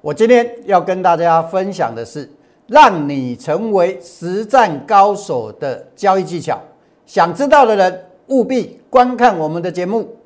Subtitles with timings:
[0.00, 2.28] 我今天要跟大家分享的是，
[2.68, 6.60] 让你成为实战高手的交易技巧。
[7.04, 10.17] 想知道的人务必观看我们的节目。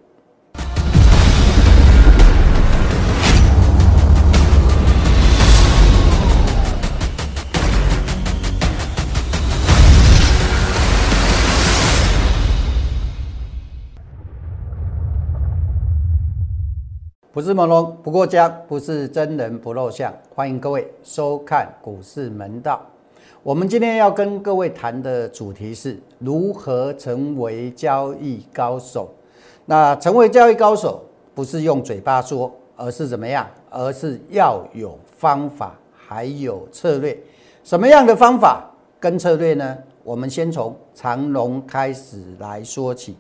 [17.33, 20.13] 不是朦胧不过江，不是真人不露相。
[20.35, 22.85] 欢迎各位收看股市门道。
[23.43, 29.09] 我们今天要跟各位谈的主题是如何成为交易高手。
[29.65, 31.03] 那成为交易高手，
[31.35, 33.49] 不是用嘴巴说，而是怎么样？
[33.71, 37.19] 而是要有方法，还有策略。
[37.65, 39.79] 什么样的方法跟策略呢？
[40.05, 43.17] 我们先从长龙开始来说起。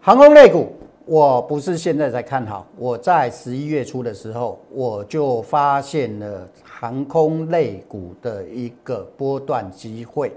[0.00, 0.72] 航空类股。
[1.04, 10.32] 我不是现在才看好，我在十一月初的时候，我就发现了航空类股的一个波段机会。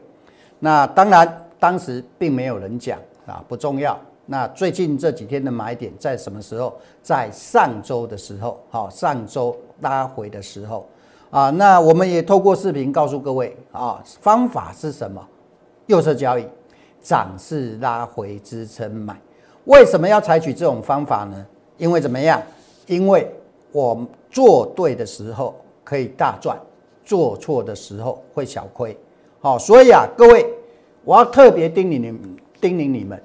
[0.59, 4.00] 那当然，当时并没有人讲啊，不重要。
[4.26, 6.73] 那最近这几天的买点在什么时候？
[7.04, 10.88] 在上周的时候，好，上周拉回的时候
[11.30, 11.52] 啊。
[11.52, 15.23] 那我们也透过视频告诉各位啊，方法是什么？
[15.86, 16.48] 右侧交易，
[17.02, 19.16] 涨势拉回支撑买。
[19.66, 21.45] 为什么要采取这种方法呢？
[21.77, 22.41] 因为怎么样？
[22.88, 23.30] 因为
[23.71, 26.58] 我做对的时候可以大赚，
[27.03, 28.97] 做错的时候会小亏。
[29.39, 30.45] 好，所以啊，各位，
[31.03, 33.21] 我要特别叮咛你们，叮咛你们，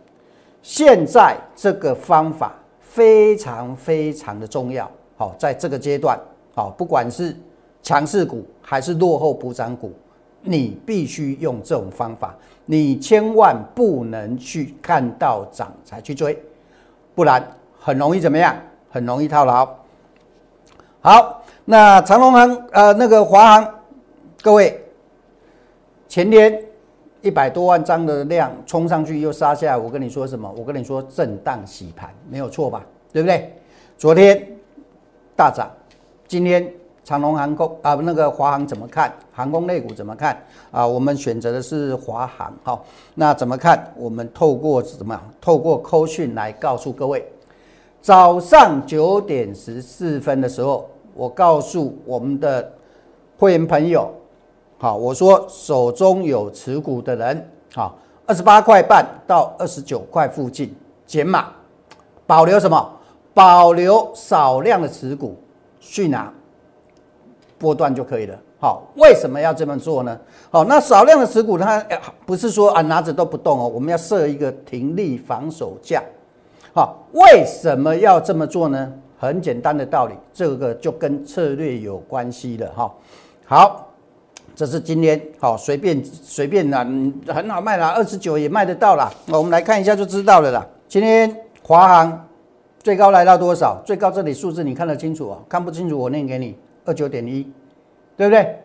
[0.62, 4.91] 现在这个方法非常非常的重要。
[5.16, 6.18] 好，在这个阶段，
[6.55, 7.36] 好，不管是
[7.83, 9.92] 强势股还是落后补涨股。
[10.42, 16.42] 你必须用这种方法，你千万不能去看到涨才去追，
[17.14, 17.46] 不然
[17.78, 18.56] 很容易怎么样？
[18.91, 19.68] 很容易套牢。
[21.00, 23.74] 好，那长隆行呃那个华航，
[24.42, 24.83] 各位
[26.08, 26.62] 前天
[27.20, 30.50] 一百多万张的量冲上去又杀下来，我跟你说什么？
[30.56, 32.84] 我跟你说震荡洗盘没有错吧？
[33.12, 33.52] 对不对？
[33.98, 34.46] 昨天
[35.36, 35.70] 大涨，
[36.27, 36.73] 今天。
[37.11, 39.13] 长龙航空啊，那个华航怎么看？
[39.33, 40.41] 航空类股怎么看？
[40.71, 42.55] 啊，我们选择的是华航。
[42.63, 42.85] 好，
[43.17, 43.93] 那怎么看？
[43.97, 45.21] 我们透过怎么？
[45.41, 47.29] 透过扣讯来告诉各位。
[48.01, 52.73] 早上九点十四分的时候，我告诉我们的
[53.37, 54.09] 会员朋友，
[54.79, 60.73] 好，我说手中有持股的人，好，二十八块半到二十九块附近
[61.09, 61.48] 减码，
[62.25, 62.92] 保留什么？
[63.35, 65.35] 保留少量的持股
[65.81, 66.33] 去拿。
[67.61, 68.35] 波段就可以了。
[68.59, 70.19] 好，为什么要这么做呢？
[70.51, 71.79] 好，那少量的持股，它
[72.25, 76.03] 不是说啊拿着都不动哦，我们要设一个停利防守价。
[76.73, 78.91] 好，为什么要这么做呢？
[79.19, 82.91] 很简单的道理，这个就跟策略有关系了哈。
[83.45, 83.89] 好，
[84.55, 86.79] 这是今天好随便随便啦，
[87.29, 89.13] 很好卖啦，二十九也卖得到啦。
[89.27, 90.67] 那我们来看一下就知道了啦。
[90.89, 92.27] 今天华航
[92.83, 93.83] 最高来到多少？
[93.85, 95.39] 最高这里数字你看得清楚啊？
[95.48, 96.57] 看不清楚我念给你。
[96.85, 97.51] 二九点一，
[98.17, 98.58] 对不对？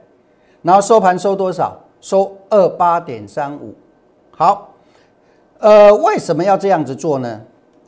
[0.62, 1.80] 然后收盘收多少？
[2.02, 3.74] 收二八点三五。
[4.32, 4.74] 好，
[5.60, 7.42] 呃，为什么要这样子做呢？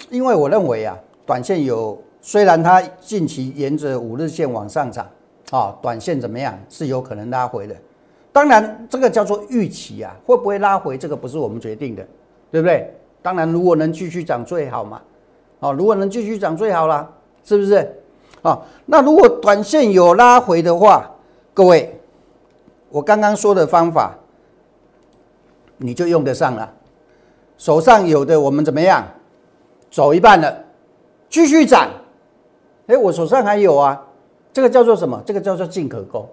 [0.10, 5.08] 因为我认为啊，短线有虽然它近期沿着五日线往上涨
[5.52, 7.76] 啊，短线怎么样是有可能拉回的。
[8.32, 10.98] 当然，这个叫做预期啊，会不会拉回？
[10.98, 12.06] 这个不是我们决定的，
[12.52, 12.94] 对不对？
[13.22, 15.02] 当然，如果能继续涨最好嘛。
[15.60, 17.12] 哦，如果能继续涨最好啦，
[17.44, 17.92] 是不是？
[18.42, 21.10] 啊，那如果短线有拉回的话，
[21.54, 22.00] 各位，
[22.90, 24.16] 我刚刚说的方法，
[25.78, 26.74] 你就用得上了。
[27.58, 29.04] 手上有的我们怎么样？
[29.90, 30.64] 走一半了，
[31.30, 31.90] 继续涨。
[32.88, 34.02] 哎，我手上还有啊，
[34.54, 35.22] 这个叫做什么？
[35.26, 36.28] 这个叫做进可攻。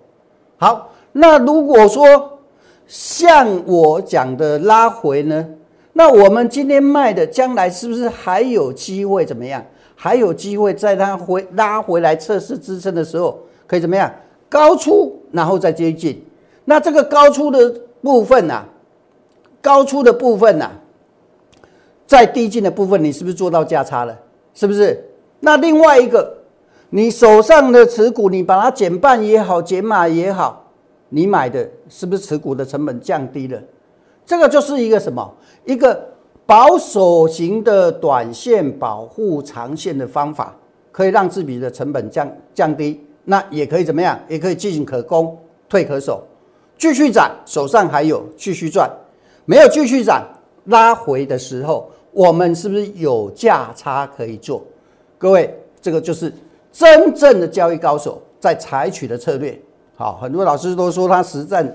[0.59, 2.39] 好，那如果说
[2.87, 5.49] 像我讲的拉回呢，
[5.95, 9.65] 那我们今天卖的，将来是不是还有机会怎么样？
[9.97, 14.13] 还有机会在它回拉回来测试支撑的时候，可以怎么样？
[14.49, 16.23] 高出，然后再接近。
[16.65, 18.65] 那这个高出的部分呐，
[19.63, 20.71] 高出的部分呐，
[22.07, 24.19] 在低进的部分，你是不是做到价差了？
[24.55, 25.03] 是不是？
[25.41, 26.39] 那另外一个，
[26.91, 30.71] 你手上的持股，你把它减半也好，减码也好，
[31.09, 33.61] 你买的是不是持股的成本降低了？
[34.27, 35.35] 这个就是一个什么？
[35.65, 36.14] 一个。
[36.47, 40.55] 保守型的短线保护长线的方法，
[40.93, 44.19] 可以让自己的成本降降低，那也可以怎么样？
[44.29, 45.37] 也可以进行可攻，
[45.69, 46.23] 退可守，
[46.77, 48.91] 继续涨，手上还有继续赚，
[49.47, 50.23] 没有继续涨，
[50.65, 54.63] 拉回的时候，我们是不是有价差可以做？
[55.17, 56.31] 各位，这个就是
[56.71, 59.59] 真正的交易高手在采取的策略。
[59.97, 61.67] 好，很多老师都说他实战，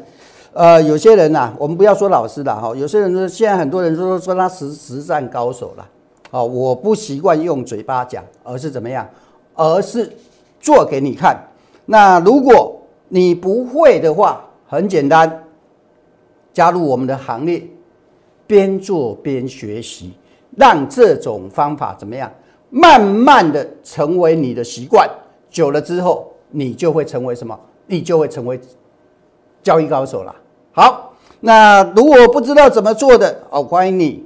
[0.54, 5.88] 呃，有些人呐，我们不要说老师了哈，有些人说现在很多人说说他实实战高手了。
[6.31, 9.07] 哦，我不习惯用嘴巴讲，而是怎么样？
[9.56, 10.12] 而是
[10.60, 11.38] 做给你看。
[11.86, 15.44] 那如果你不会的话，很简单，
[16.54, 17.63] 加入我们的行列，
[18.45, 20.13] 边做边学习，
[20.56, 22.31] 让这种方法怎么样？
[22.69, 25.10] 慢慢的成为你的习惯，
[25.50, 27.60] 久了之后，你就会成为什么？
[27.88, 28.60] 你就会成为
[29.69, 30.33] 交易高手了。
[30.71, 34.25] 好，那如果不知道怎么做的哦，欢迎你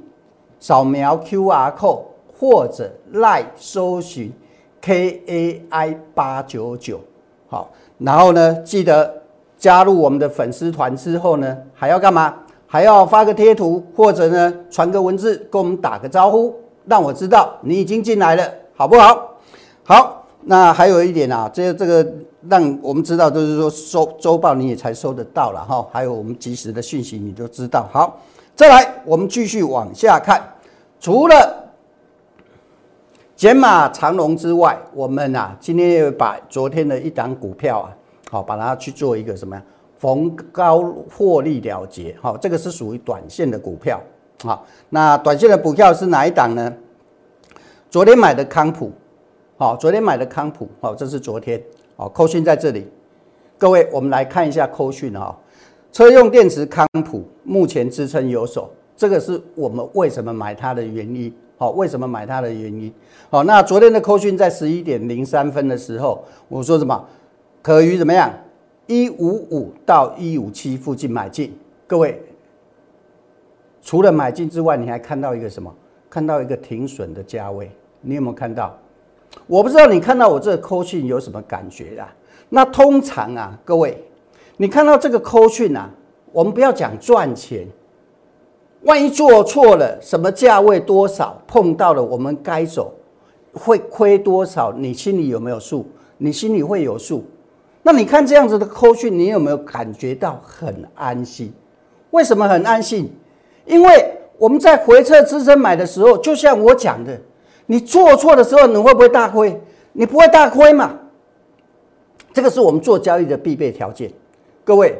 [0.58, 2.04] 扫描 Q R code
[2.40, 4.32] 或者赖搜寻
[4.80, 7.02] K A I 八九九。
[7.50, 9.22] 好，然后呢，记得
[9.58, 12.34] 加入我们的粉丝团之后呢，还要干嘛？
[12.66, 16.56] 还要发个贴图，或者呢，传个文字跟我们打个招呼，
[16.86, 19.36] 让我知道你已经进来了，好不好？
[19.84, 22.14] 好，那还有一点啊，这这个。
[22.50, 27.88] 让我们知道，就是说收周报你也才收得到了哈，还有我们及时的讯息你都知道。
[27.90, 28.20] 好，
[28.54, 30.44] 再来，我们继续往下看。
[31.00, 31.72] 除了
[33.34, 37.96] 减码长龙之外，我们啊今天又把昨天的一档股票啊，
[38.30, 39.64] 好把它去做一个什么呀？
[39.98, 42.14] 逢高获利了结。
[42.22, 44.02] 好，这个是属于短线的股票。
[44.44, 46.74] 好，那短线的股票是哪一档呢？
[47.90, 48.92] 昨天买的康普。
[49.64, 50.68] 好，昨天买的康普。
[50.82, 51.64] 好，这是昨天。
[51.96, 52.86] 好，扣讯在这里，
[53.58, 55.34] 各位，我们来看一下扣讯哈。
[55.90, 61.34] 车用电池康普目前支撑有手，这个是我们为什么买它的原因。
[61.58, 62.94] 好，为什么买它的原因？
[63.30, 67.02] 好，那昨天的扣讯在十一点零三分的时候，我说什么？
[67.62, 68.34] 可于怎么样？
[68.88, 71.58] 一五五到一五七附近买进。
[71.88, 72.22] 各位，
[73.82, 75.74] 除了买进之外，你还看到一个什么？
[76.10, 77.72] 看到一个停损的价位，
[78.02, 78.78] 你有没有看到？
[79.48, 82.08] 我不知道你看到我这个扣讯有什么感觉啦？
[82.50, 84.02] 那通常啊，各位，
[84.58, 85.90] 你看到这个扣讯啊，
[86.32, 87.68] 我们不要讲赚钱，
[88.84, 92.94] 万一做错了，什么价位多少碰到了，我们该走，
[93.54, 94.72] 会亏多少？
[94.72, 95.86] 你心里有没有数？
[96.18, 97.26] 你心里会有数？
[97.82, 101.52] 那你看这样子的扣讯，你有没有感觉到很安心？
[102.12, 103.12] 为什么很安心？
[103.66, 107.20] 因为我们在回撤支撑买的时候，就像我讲的。
[107.66, 109.60] 你做错的时候，你会不会大亏？
[109.94, 111.00] 你不会大亏嘛？
[112.34, 114.12] 这个是我们做交易的必备条件。
[114.64, 114.98] 各位，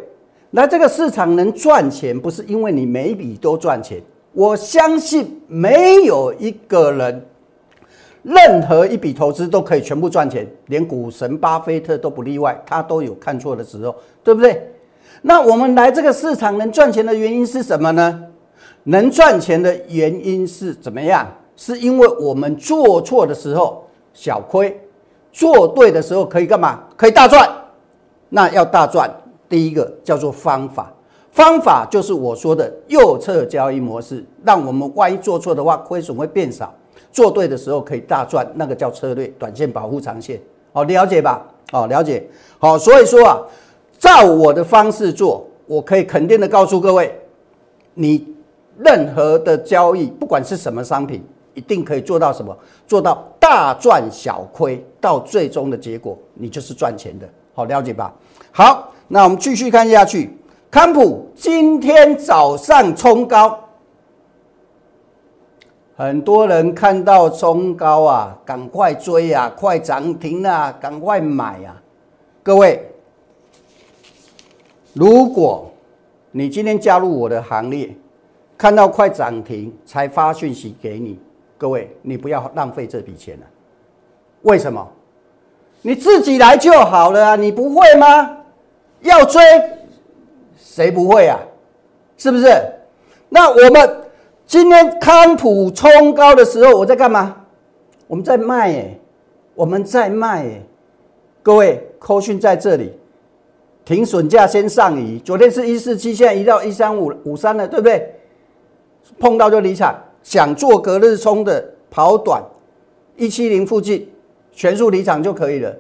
[0.52, 4.02] 来这个市场能赚钱，不是因为你每一笔都赚钱。
[4.34, 7.26] 我相信没有一个人，
[8.24, 14.72] 任何一笔投资都可以全部赚钱，连股神巴菲特都不例外，他都有看错的时候，对不对？
[15.22, 18.24] 那我们来这个市场能赚钱的原因是什么呢？
[18.84, 21.28] 能赚钱的原因是怎么样？
[21.56, 24.80] 是因为我们做错的时候小亏，
[25.32, 26.84] 做对的时候可以干嘛？
[26.96, 27.50] 可以大赚。
[28.30, 29.10] 那要大赚，
[29.48, 30.92] 第一个叫做方法，
[31.32, 36.66] 方法就是我说的右侧交易模式，让我们万一做错的话，亏损会变少；
[37.12, 40.42] 做对的时候可以大赚，那个叫策略，短线保护长线。
[40.72, 41.46] 好，了解吧？
[41.72, 42.28] 好，了解。
[42.58, 43.40] 好，所以说啊，
[44.00, 47.16] 照我的方式做，我可以肯定的告诉各位，
[47.94, 48.28] 你
[48.80, 51.24] 任何的交易，不管是什么商品。
[51.54, 52.58] 一定可以做到什么？
[52.88, 57.28] 做到大赚小亏，到最终的结果，你就是赚钱的。
[57.54, 58.14] 好，了解吧？
[58.52, 60.36] 好，那我们继续看下去。
[60.72, 63.60] 康普今天早上冲高，
[65.96, 71.80] 很多人看到冲高啊，赶快追啊，快涨停啊，赶快买啊！
[72.42, 72.84] 各位，
[74.94, 75.72] 如果
[76.32, 77.96] 你今天加入我的行列，
[78.58, 81.20] 看到快涨停才发讯息给你。
[81.64, 83.46] 各位，你不要浪费这笔钱了。
[84.42, 84.86] 为什么？
[85.82, 87.36] 你自己来就好了啊！
[87.38, 88.38] 你不会吗？
[89.00, 89.42] 要追，
[90.58, 91.40] 谁不会啊？
[92.18, 92.48] 是不是？
[93.30, 94.02] 那我们
[94.46, 97.34] 今天康普冲高的时候，我在干嘛？
[98.08, 99.00] 我们在卖耶，
[99.56, 100.62] 我们在卖耶。
[101.42, 102.92] 各位，扣讯在这里，
[103.86, 105.18] 停损价先上移。
[105.18, 108.16] 昨天是一四七，现在移到一三五五三了，对不对？
[109.18, 109.98] 碰到就离场。
[110.24, 112.42] 想做隔日冲的跑短，
[113.18, 114.10] 一七零附近
[114.52, 115.76] 全数离场就可以了。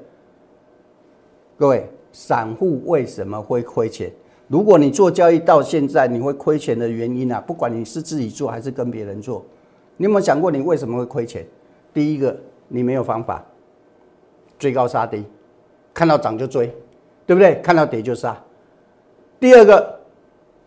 [1.58, 4.12] 各位，散户为什么会亏钱？
[4.50, 9.44] 如果你做交易到现在，你会亏钱的原因啊，不管你是自己做还是跟别人做，
[9.96, 11.46] 你有没有想过你为什么会亏钱？
[11.94, 12.36] 第一个，
[12.68, 13.44] 你没有方法，
[14.60, 15.24] 追高杀低，
[15.94, 16.68] 看到涨就追，
[17.26, 17.56] 对不对？
[17.62, 18.38] 看到跌就杀。
[19.40, 20.00] 第二个，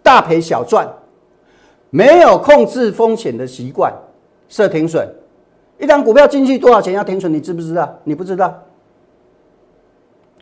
[0.02, 0.88] 大赔小赚。
[1.90, 3.92] 没有控制风险的习惯，
[4.48, 5.08] 设停损。
[5.78, 7.32] 一张股票进去多少钱要停损？
[7.32, 7.98] 你知不知道？
[8.04, 8.54] 你不知道。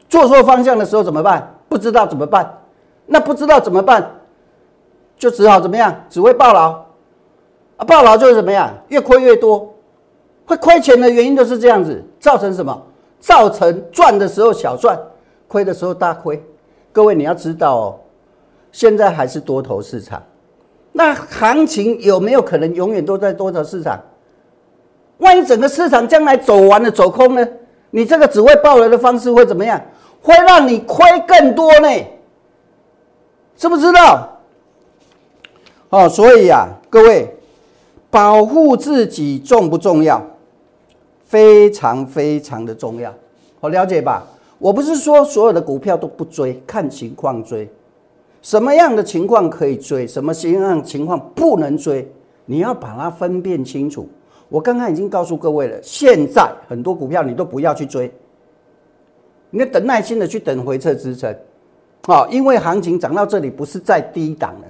[0.08, 1.54] 做错方向的时候怎么办？
[1.68, 2.58] 不知道怎么办？
[3.06, 4.10] 那不知道怎么办，
[5.18, 5.94] 就只好怎么样？
[6.08, 6.70] 只会抱牢
[7.76, 7.84] 啊！
[7.84, 8.72] 抱牢就是怎么样？
[8.88, 9.74] 越亏越多，
[10.46, 12.82] 会亏钱的原因就是这样子，造成什么？
[13.20, 14.98] 造成赚的时候小赚，
[15.48, 16.42] 亏的时候大亏。
[16.92, 18.00] 各位你要知道哦，
[18.70, 20.22] 现在还是多头市场，
[20.96, 24.00] 那行情有没有可能永远都在多头市场？
[25.18, 27.48] 万一整个市场将来走完了走空呢？
[27.90, 29.80] 你这个只会爆雷的方式会怎么样？
[30.22, 31.88] 会让你亏更多呢？
[33.56, 34.38] 知不知道？
[35.90, 37.36] 哦，所以啊，各位，
[38.08, 40.24] 保护自己重不重要？
[41.26, 43.12] 非常非常的重要，
[43.60, 44.24] 好了解吧？
[44.58, 47.68] 我不是说所有的股票都不追，看情况追。
[48.44, 50.06] 什么样的情况可以追？
[50.06, 52.06] 什么样情况不能追？
[52.44, 54.06] 你要把它分辨清楚。
[54.50, 58.12] 我刚刚已经告诉各位了，现在很多股票你都不要去追，
[59.48, 61.34] 你要等耐心的去等回撤支撑，
[62.06, 64.66] 好，因为行情涨到这里不是在低档了，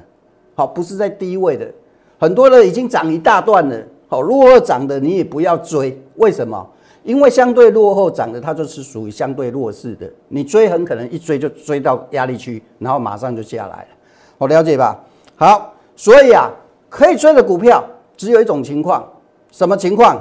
[0.55, 1.69] 好，不是在低位的，
[2.17, 3.77] 很多的已经涨一大段了，
[4.07, 6.65] 好，如果涨的你也不要追，为什么？
[7.05, 13.89] 因为相对落后涨的它就是属于相对弱势的，你追很可能一追就追到压力区，然后马上就下来了，
[14.39, 14.99] 我了解吧？
[15.37, 16.51] 好，所以啊，
[16.89, 17.85] 可以追的股票
[18.17, 19.07] 只有一种情况。
[19.53, 20.21] 什么情况？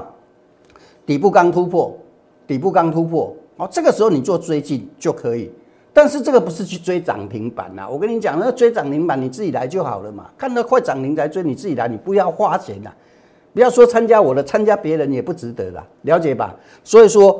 [1.05, 1.97] 底部刚突破，
[2.45, 5.51] 底部刚突破，哦，这个时候你做追进就可以。
[5.93, 10.29] 但是这个不是去追涨停板呐，我跟你讲，那追涨停板你自己来就好了嘛。
[10.37, 12.91] 看到快涨停才追，你自己来，你不要花钱呐。
[13.53, 16.55] 不要说参加我的，参加别人也不值得啦，了解吧？
[16.83, 17.39] 所以说，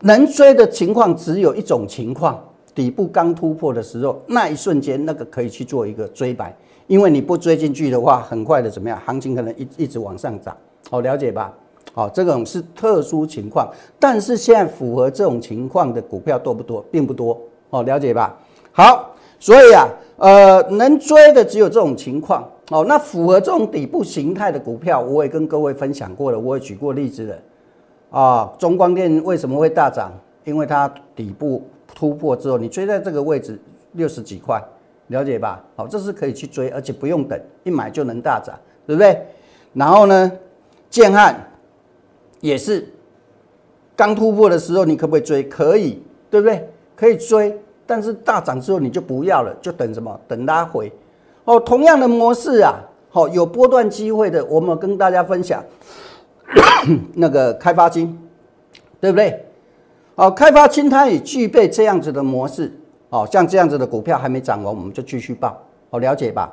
[0.00, 2.42] 能追的情况只有一种情况，
[2.74, 6.54] 底部刚突破的时候，那一瞬间那个可以去做一个追白，
[6.88, 9.00] 因为你不追进去的话，很快的怎么样？
[9.04, 10.56] 行情可能一一直往上涨。
[10.90, 11.52] 好了解吧？
[11.94, 16.84] 好，这种是特殊情况，但是现在符合这种情况的股票多不多？
[16.90, 17.40] 并不多。
[17.70, 18.36] 哦，了解吧？
[18.72, 22.50] 好，所以啊，呃，能追的只有这种情况。
[22.72, 27.38] 哦，那符合这种底部形态的股票，我也跟各位分享过了，我也举过例子了。
[28.18, 30.10] 啊，中光电为什么会大涨？
[30.44, 31.62] 因为它底部
[31.94, 33.60] 突破之后，你追在这个位置
[33.92, 34.62] 六十几块，
[35.08, 35.62] 了解吧？
[35.76, 39.24] 好，这是可以去追，而且不用等，一买就能大涨，对不对？
[39.74, 40.32] 然后呢？
[40.90, 41.34] 建汉
[42.40, 42.86] 也是
[43.96, 45.42] 刚突破的时候，你可不可以追？
[45.44, 46.68] 可以，对不对？
[46.94, 50.20] 可以追，但是大涨之后你就不要了，就等什么？
[50.28, 50.92] 等拉回。
[51.44, 52.74] 哦，同样的模式啊，
[53.10, 55.62] 好，有波段机会的，我们跟大家分享
[57.14, 58.18] 那个开发金，
[59.00, 59.44] 对不对？
[60.14, 62.72] 好，开发金它也具备这样子的模式。
[63.10, 65.56] 哦，像这样子的股票还没涨完，我们就继续报。
[65.90, 66.50] 好，了解吧？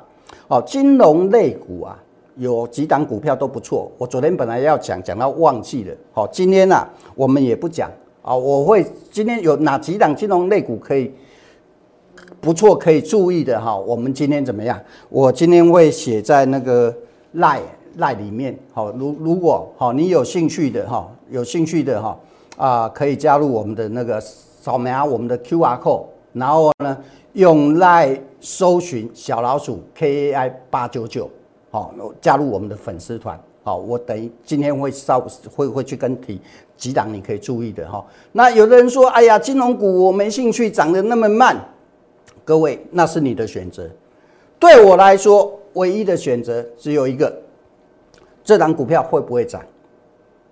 [0.48, 1.98] 哦，金融类股啊。
[2.36, 5.94] 有几档股票都不错，我昨天本来要讲，讲到忘记了。
[6.10, 7.90] 好，今天呢，我们也不讲
[8.22, 8.34] 啊。
[8.34, 11.12] 我会今天有哪几档金融类股可以
[12.40, 13.76] 不错，可以注意的哈。
[13.76, 14.80] 我们今天怎么样？
[15.10, 16.94] 我今天会写在那个
[17.32, 17.60] 赖
[17.98, 18.58] 赖里面。
[18.72, 22.18] 好，如如果好，你有兴趣的哈，有兴趣的哈
[22.56, 26.96] 啊，可以加入我们的那个扫描我们的 Q R code，然后呢，
[27.34, 31.28] 用赖搜寻小老鼠 K A I 八九九。
[31.70, 33.38] 好，加入我们的粉丝团。
[33.62, 35.20] 好，我等于今天会稍
[35.54, 36.40] 会会去跟提
[36.74, 38.02] 几档，你可以注意的哈。
[38.32, 41.54] 那有的人说，哎呀，金融股我没兴趣，涨得那么慢。
[42.50, 43.88] 各位，那是你的选择。
[44.58, 47.32] 对我来说，唯一的选择只有一个：
[48.42, 49.62] 这档股票会不会涨？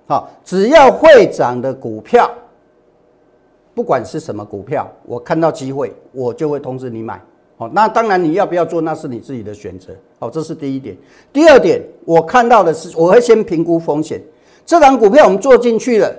[0.06, 2.30] 好，只要会涨的股票，
[3.74, 7.20] 不管是什么股票，我看到机会，我就会通知你买。
[7.56, 9.92] 好，那当然你要不要做，那是你自己的选择。
[10.20, 10.96] 好，这是第一点。
[11.32, 14.22] 第二点，我看到的是，我会先评估风险。
[14.64, 16.14] 这档股票我们做进去了，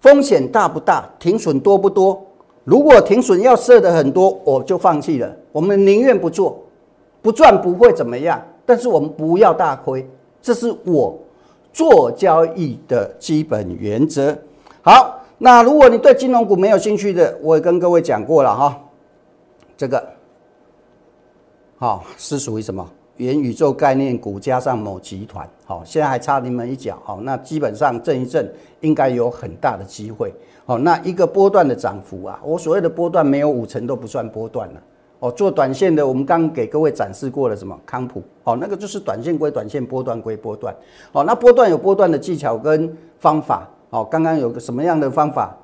[0.00, 1.06] 风险大不大？
[1.18, 2.23] 停损多不多？
[2.64, 5.30] 如果停损要设的很多，我就放弃了。
[5.52, 6.62] 我们宁愿不做，
[7.22, 8.42] 不赚不会怎么样。
[8.66, 10.08] 但是我们不要大亏，
[10.40, 11.14] 这是我
[11.72, 14.36] 做交易的基本原则。
[14.80, 18.80] 好，那如果你对金融股没有兴趣的，我也跟各位讲过了哈，
[19.76, 20.02] 这个。
[21.76, 25.48] 好，是属于什么元宇宙概念股加上某集团？
[25.64, 26.98] 好，现在还差你们一脚。
[27.04, 30.34] 好，那基本上震一震，应该有很大的机会。
[30.66, 34.82] 好，那一个波段的涨幅啊，我所谓的波段没有五成都不算波段了。
[35.20, 38.20] 哦，做短线的，我们刚给各位展示过了什么康普？
[38.42, 40.74] 哦，那个就是短线归短线，波段归波段。
[41.12, 43.68] 好，那波段有波段的技巧跟方法。
[43.90, 45.56] 好，刚刚有个什么样的方法？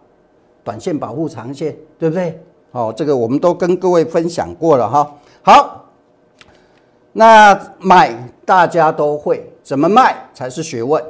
[0.62, 2.40] 短线保护长线，对不对？
[2.70, 5.12] 好，这个我们都跟各位分享过了哈。
[5.42, 5.76] 好。
[7.12, 8.12] 那买
[8.44, 11.02] 大家都会，怎么卖才是学问。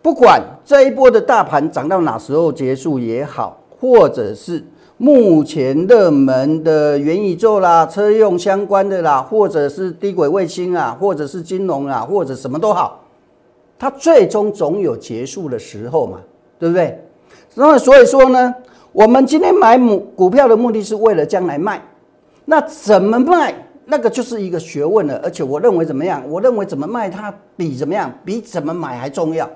[0.00, 4.64] 不管这一波的大盘涨到哪时候结束也好，或者是
[4.96, 13.02] 目前热门的元宇宙啦、车用相关的啦，或者是低轨卫星啊，或者是金融啊，或者什么都好，
[13.78, 16.18] 它最终总有结束的时候嘛，
[16.58, 17.02] 对不对？
[17.56, 18.54] 那所以说呢，
[18.92, 21.82] 我们今天买股股票的目的是为了将来卖，
[22.44, 23.54] 那怎么卖？
[23.86, 25.16] 那个就是一个学问了。
[25.24, 26.22] 而且我认为怎么样？
[26.28, 29.48] 我认为怎么卖它比怎么样，比怎么买还重要。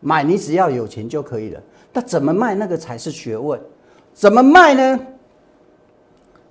[0.00, 1.60] 买你只要有钱就可以了，
[1.92, 3.60] 那怎么卖那个才是学问。
[4.14, 5.00] 怎么卖呢？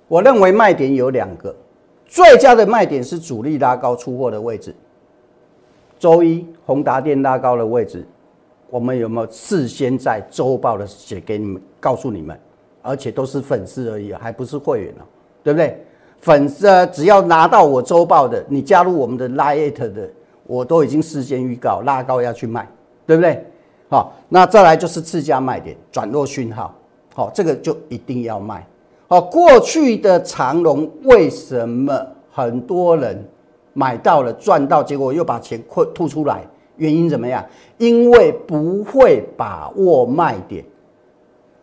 [0.06, 1.54] 我认为卖点有两个，
[2.06, 4.74] 最佳的卖点是主力拉高出货的位置。
[5.98, 8.06] 周一宏达电拉高的位置，
[8.70, 12.38] 我们有没有事先在周报的写给你们，告诉你们？
[12.80, 15.04] 而且都是粉丝而已，还不是会员哦，
[15.42, 15.84] 对不对？
[16.20, 20.08] 粉丝只要拿到我周报的，你加入我们的 Lite 的，
[20.46, 22.68] 我都已经事先预告拉高要去卖，
[23.06, 23.44] 对不对？
[23.88, 26.74] 好，那再来就是次佳卖点转弱讯号。
[27.14, 28.66] 好，这个就一定要卖。
[29.08, 33.26] 好，过去的长龙为什么很多人
[33.72, 36.42] 买到了赚到，结果又把钱吐吐出来？
[36.76, 37.44] 原因怎么样？
[37.78, 40.64] 因为不会把握卖点，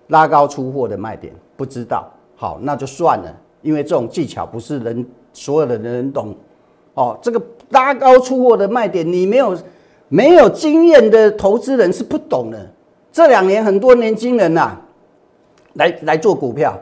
[0.08, 2.12] 拉高出货的卖点不知道。
[2.36, 3.34] 好，那就算了，
[3.66, 6.34] 因为这种技巧不是人所有的人懂。
[6.94, 7.42] 哦，这个
[7.72, 9.58] 拉高出货的卖点，你没有
[10.08, 12.72] 没有经验的投资人是不懂的。
[13.12, 14.80] 这两年很多年轻人呐。
[15.74, 16.74] 来来做股票，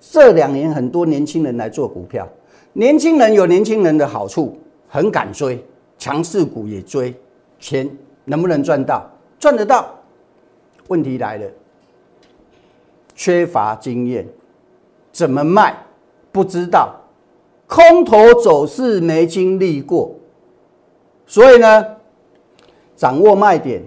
[0.00, 2.28] 这两年很多年轻人来做股票，
[2.72, 5.64] 年轻人有年轻人的好处，很敢追，
[5.96, 7.14] 强势股也追，
[7.60, 7.88] 钱
[8.24, 9.08] 能不能赚到？
[9.38, 9.94] 赚得到。
[10.88, 11.46] 问题来了，
[13.14, 14.26] 缺乏经验，
[15.14, 15.74] 怎么卖
[16.32, 16.92] 不知道，
[17.68, 20.12] 空头走势没经历过，
[21.24, 21.86] 所以呢，
[22.96, 23.80] 掌握卖点，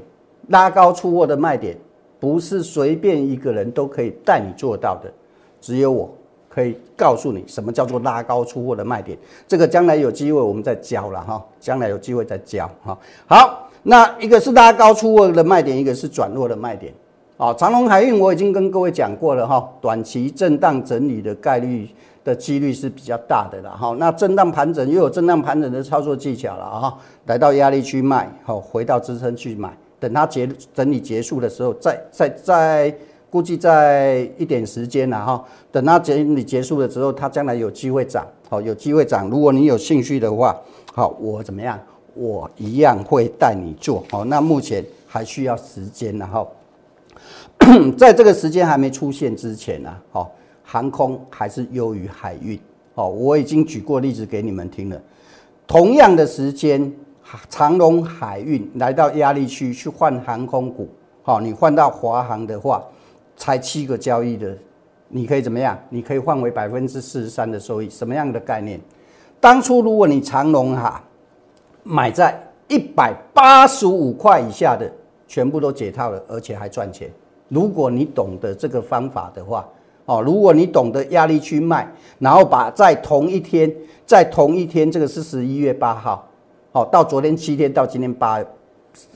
[0.47, 1.77] 拉高出货的卖点。
[2.19, 5.11] 不是随便一个人都可以带你做到的，
[5.61, 6.09] 只有我
[6.49, 9.15] 可以告诉你什么叫做拉高出货的卖点。
[9.47, 12.97] 这个将来有机会我们再教了哈，将来有机会再教哈。
[13.27, 16.91] 好，那一个是拉高出货的卖点，一个是转弱的卖点。
[17.39, 21.87] 好，长隆海运我已经跟各位讲过了哈，短期震荡整理的概率
[22.23, 23.95] 的几率是比较大的了哈。
[23.99, 26.97] 那震荡盘整又有震荡盘整的操作技巧了哈，
[27.27, 29.71] 来到压力区卖，好，回到支撑去买。
[29.99, 32.95] 等它结整理结束的时候，再再再
[33.29, 35.45] 估计在一点时间了哈。
[35.71, 39.29] 等它整理结束的时候，它将来有机会涨，好有机会涨。
[39.29, 40.57] 如果你有兴趣的话，
[40.91, 41.79] 好我怎么样？
[42.15, 44.03] 我一样会带你做。
[44.09, 46.47] 好，那目前还需要时间，然后
[47.97, 50.31] 在这个时间还没出现之前呢，好
[50.63, 52.59] 航空还是优于海运。
[52.95, 55.01] 哦，我已经举过例子给你们听了，
[55.65, 56.91] 同样的时间。
[57.49, 60.87] 长隆海运来到压力区去换航空股，
[61.23, 62.81] 好，你换到华航的话，
[63.35, 64.57] 才七个交易的，
[65.09, 65.77] 你可以怎么样？
[65.89, 68.79] 你可以换为百分之四十三的收益，什么样的概念？
[69.41, 71.03] 当初如果你长隆哈
[71.83, 74.89] 买在一百八十五块以下的，
[75.27, 77.11] 全部都解套了，而且还赚钱。
[77.49, 79.67] 如果你懂得这个方法的话，
[80.05, 81.87] 哦，如果你懂得压力去卖，
[82.19, 83.71] 然后把在同一天，
[84.05, 86.27] 在同一天，这个是十一月八号。
[86.71, 88.43] 好，到昨天七天，到今天八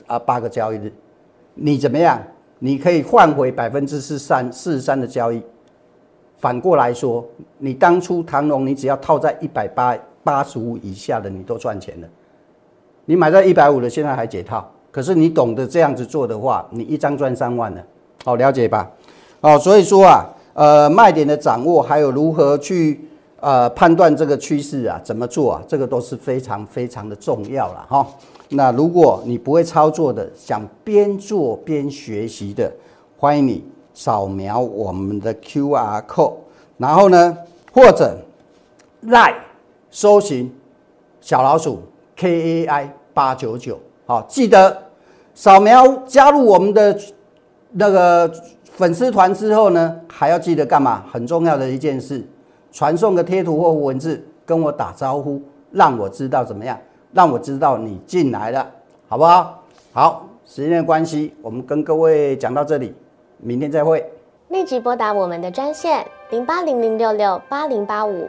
[0.06, 0.92] 啊八个交易日，
[1.54, 2.20] 你怎么样？
[2.58, 5.42] 你可以换回百分之四三四十三的交易。
[6.38, 7.24] 反过来说，
[7.58, 12.08] 你当初唐龙，你只要套在一百八八十五以下的，你都赚钱了。
[13.04, 14.70] 你买在一百五的，现在还解套。
[14.92, 17.82] 可是你懂得这样子做的话，你一张赚三万了。
[18.24, 18.88] 好，了解吧？
[19.40, 20.24] 好，所以说啊，
[20.54, 23.08] 呃，卖点的掌握，还有如何去。
[23.44, 25.62] 呃，判断这个趋势啊，怎么做啊？
[25.66, 28.06] 这个都是非常非常的重要了哈。
[28.50, 32.72] 那如果你不会操作的，想边做边学习的，
[33.18, 36.34] 欢迎你扫描我们的 Q R code，
[36.78, 37.36] 然后呢，
[37.72, 38.16] 或者
[39.00, 39.34] 来
[39.90, 40.48] 搜寻
[41.20, 41.82] 小老鼠
[42.14, 43.76] K A I 八九九，
[44.06, 44.82] 好，记得
[45.34, 46.98] 扫描加入我们的
[47.70, 48.30] 那个
[48.64, 51.04] 粉丝团之后呢，还要记得干嘛？
[51.10, 52.24] 很重要的一件事。
[52.70, 56.78] 传送个贴图或文字跟我打招呼，让我知道怎么样？
[57.12, 58.66] 让我知道你进来了，
[59.08, 59.62] 好不好？
[59.92, 62.94] 好，时间的关系，我们跟各位讲到这里，
[63.36, 64.02] 明天再会。
[64.48, 68.28] 立即拨打我们的专线零八零零六六八零八五